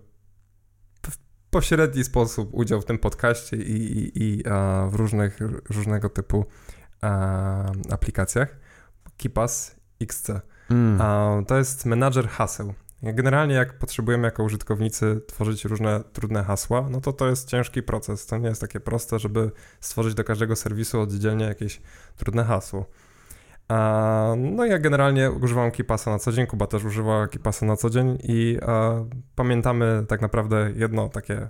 [1.11, 1.17] w
[1.51, 4.43] pośredni sposób udział w tym podcaście i, i, i
[4.91, 5.39] w różnych,
[5.71, 6.45] różnego typu
[7.01, 8.57] a, aplikacjach.
[9.17, 10.31] KeePass XC.
[10.71, 11.01] Mm.
[11.01, 12.75] A, to jest menadżer haseł.
[13.03, 18.27] Generalnie jak potrzebujemy jako użytkownicy tworzyć różne trudne hasła, no to to jest ciężki proces.
[18.27, 21.81] To nie jest takie proste, żeby stworzyć do każdego serwisu oddzielnie jakieś
[22.17, 22.87] trudne hasło.
[24.37, 28.19] No ja generalnie używam Kipasa na co dzień, Kuba też używa Kipasa na co dzień
[28.23, 28.59] i
[29.35, 31.49] pamiętamy tak naprawdę jedno takie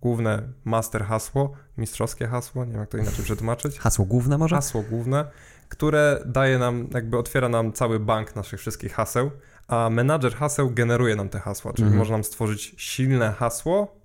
[0.00, 3.78] główne master hasło, mistrzowskie hasło, nie wiem jak to inaczej przetłumaczyć.
[3.78, 4.56] Hasło główne może?
[4.56, 5.24] Hasło główne,
[5.68, 9.30] które daje nam, jakby otwiera nam cały bank naszych wszystkich haseł,
[9.68, 11.98] a menadżer haseł generuje nam te hasła, czyli Mhm.
[11.98, 13.96] może nam stworzyć silne hasło,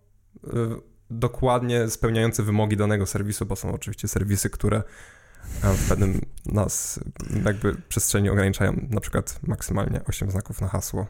[0.43, 0.49] y,
[1.09, 4.83] dokładnie spełniające wymogi danego serwisu, bo są oczywiście serwisy, które
[5.63, 6.99] w pewnym nas
[7.45, 11.07] jakby przestrzeni ograniczają na przykład maksymalnie 8 znaków na hasło.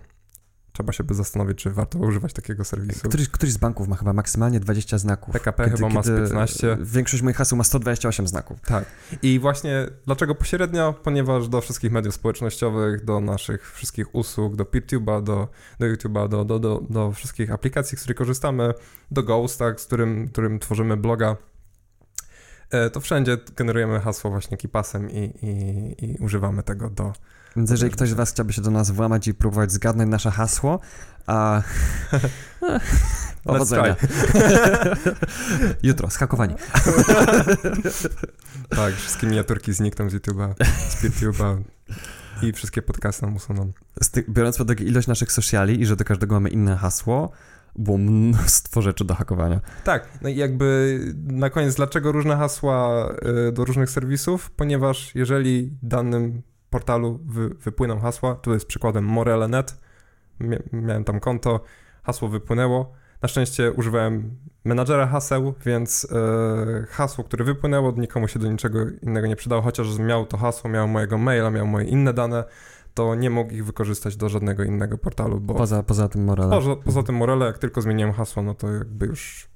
[0.79, 3.09] Trzeba się by zastanowić, czy warto używać takiego serwisu.
[3.09, 5.33] Któryś, któryś z banków ma chyba maksymalnie 20 znaków.
[5.33, 6.77] PKP chyba ma z 15.
[6.81, 8.61] Większość moich haseł ma 128 znaków.
[8.61, 8.85] Tak.
[9.21, 10.93] I właśnie dlaczego pośrednio?
[11.03, 15.47] Ponieważ do wszystkich mediów społecznościowych, do naszych wszystkich usług, do PeerTube'a, do,
[15.79, 18.73] do YouTube'a, do, do, do, do wszystkich aplikacji, z których korzystamy,
[19.11, 21.37] do Ghosta, z którym, którym tworzymy bloga,
[22.93, 27.13] to wszędzie generujemy hasło właśnie kipasem i, i, i używamy tego do...
[27.55, 30.79] Więc jeżeli ktoś z Was chciałby się do nas włamać i próbować zgadnąć nasze hasło,
[31.27, 31.61] a...
[33.43, 33.95] Powodzenia.
[35.83, 36.55] Jutro, skakowanie.
[38.69, 40.53] Tak, wszystkie miniaturki znikną z YouTube'a,
[40.89, 41.61] z PeerTube'a
[42.41, 43.71] i wszystkie podcasty nam usuną.
[44.11, 47.31] Ty- biorąc pod uwagę ilość naszych sociali i że do każdego mamy inne hasło,
[47.75, 49.61] było mnóstwo rzeczy do hakowania.
[49.83, 53.09] Tak, no i jakby na koniec, dlaczego różne hasła
[53.47, 54.51] y, do różnych serwisów?
[54.51, 59.77] Ponieważ jeżeli danym portalu wy, wypłyną hasła, tu jest przykładem Morele.net,
[60.41, 61.63] Mia- miałem tam konto,
[62.03, 62.93] hasło wypłynęło.
[63.21, 69.27] Na szczęście używałem menadżera haseł, więc y, hasło, które wypłynęło, nikomu się do niczego innego
[69.27, 72.43] nie przydało, chociaż miał to hasło, miał mojego maila, miał moje inne dane,
[72.99, 76.49] to nie mógł ich wykorzystać do żadnego innego portalu, bo Poza, poza tym morale.
[76.49, 79.47] Poza, poza tym Morele, jak tylko zmieniłem hasło, no to jakby już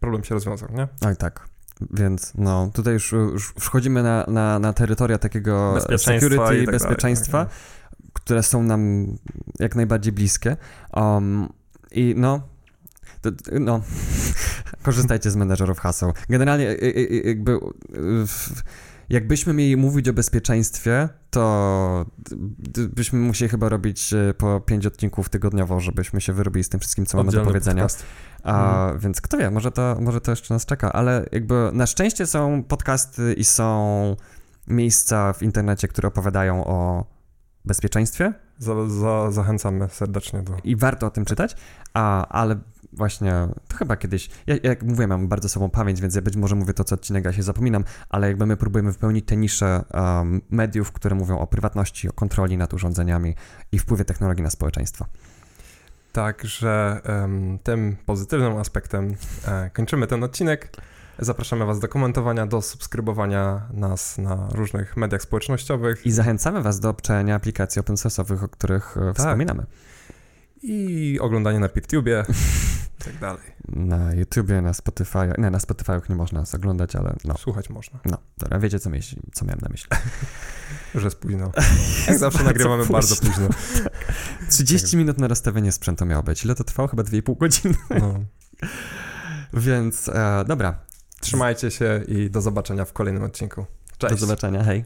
[0.00, 0.88] problem się rozwiązał, nie?
[1.06, 1.48] Oj, tak.
[1.90, 6.66] Więc no, tutaj już, już wchodzimy na, na, na terytoria takiego security, i tak dalej,
[6.66, 7.54] bezpieczeństwa, tak
[8.12, 9.06] które są nam
[9.58, 10.56] jak najbardziej bliskie.
[10.92, 11.48] Um,
[11.90, 12.40] I no,
[13.22, 13.80] to, no,
[14.82, 16.12] korzystajcie z menedżerów haseł.
[16.28, 17.58] Generalnie y, y, y, jakby
[18.26, 18.62] w-
[19.10, 22.06] jakbyśmy mieli mówić o bezpieczeństwie, to
[22.76, 27.06] byśmy musieli chyba robić y, po pięć odcinków tygodniowo, żebyśmy się wyrobili z tym wszystkim,
[27.06, 27.82] co mamy do Oddzielny powiedzenia.
[27.82, 28.06] podcast.
[28.42, 28.98] A, Mhm.
[28.98, 32.62] Więc kto wie, może to, może to jeszcze nas czeka, ale jakby na szczęście są
[32.62, 34.16] podcasty i są
[34.66, 37.04] miejsca w internecie, które opowiadają o
[37.64, 40.52] bezpieczeństwie Za, za, zachęcamy serdecznie do...
[40.64, 41.56] i warto o tym czytać,
[41.94, 42.56] a, ale
[42.92, 46.54] właśnie to chyba kiedyś, ja, jak mówiłem, mam bardzo sobą pamięć, więc ja być może
[46.54, 50.40] mówię to co odcinek, ja się zapominam, ale jakby my próbujemy wypełnić te nisze um,
[50.50, 53.34] mediów, które mówią o prywatności, o kontroli nad urządzeniami
[53.72, 55.06] i wpływie technologii na społeczeństwo.
[56.12, 59.14] Także em, tym pozytywnym aspektem
[59.48, 60.76] e, kończymy ten odcinek.
[61.18, 66.90] Zapraszamy Was do komentowania, do subskrybowania nas na różnych mediach społecznościowych I zachęcamy Was do
[66.90, 69.66] obczajania aplikacji open source'owych, o których e, wspominamy.
[70.62, 73.42] I oglądania na PeerTubie i tak dalej.
[73.68, 75.32] Na YouTubie, na Spotify.
[75.38, 77.38] Nie, na Spotify'ach nie można nas oglądać, ale no.
[77.38, 79.88] Słuchać można, No, dobra, wiecie co, myśl, co miałem na myśli.
[80.94, 81.52] że jest późno.
[82.08, 82.92] Jak zawsze nagrywamy późno.
[82.92, 83.48] bardzo późno.
[84.50, 86.44] 30 minut na rozstawienie sprzętu miało być.
[86.44, 86.88] Ile to trwało?
[86.88, 87.74] Chyba 2,5 godziny.
[87.90, 88.20] No.
[89.52, 90.88] Więc e, dobra,
[91.20, 93.66] Trzymajcie się i do zobaczenia w kolejnym odcinku.
[93.98, 94.14] Cześć!
[94.14, 94.84] do zobaczenia, hej.